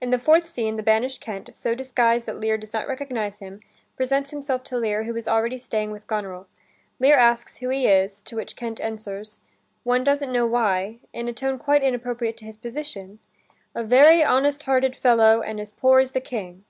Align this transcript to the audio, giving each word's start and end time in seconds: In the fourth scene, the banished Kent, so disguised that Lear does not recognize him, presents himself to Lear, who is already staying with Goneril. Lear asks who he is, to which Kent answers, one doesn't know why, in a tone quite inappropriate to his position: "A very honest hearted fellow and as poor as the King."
In 0.00 0.10
the 0.10 0.18
fourth 0.20 0.48
scene, 0.48 0.76
the 0.76 0.82
banished 0.84 1.20
Kent, 1.20 1.50
so 1.52 1.74
disguised 1.74 2.24
that 2.26 2.38
Lear 2.38 2.56
does 2.56 2.72
not 2.72 2.86
recognize 2.86 3.40
him, 3.40 3.58
presents 3.96 4.30
himself 4.30 4.62
to 4.62 4.78
Lear, 4.78 5.02
who 5.02 5.16
is 5.16 5.26
already 5.26 5.58
staying 5.58 5.90
with 5.90 6.06
Goneril. 6.06 6.46
Lear 7.00 7.16
asks 7.16 7.56
who 7.56 7.70
he 7.70 7.88
is, 7.88 8.22
to 8.22 8.36
which 8.36 8.54
Kent 8.54 8.78
answers, 8.78 9.40
one 9.82 10.04
doesn't 10.04 10.30
know 10.30 10.46
why, 10.46 11.00
in 11.12 11.26
a 11.26 11.32
tone 11.32 11.58
quite 11.58 11.82
inappropriate 11.82 12.36
to 12.36 12.44
his 12.44 12.56
position: 12.56 13.18
"A 13.74 13.82
very 13.82 14.22
honest 14.22 14.62
hearted 14.62 14.94
fellow 14.94 15.40
and 15.42 15.58
as 15.58 15.72
poor 15.72 15.98
as 15.98 16.12
the 16.12 16.20
King." 16.20 16.64